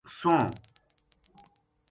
[0.17, 0.49] سوہنو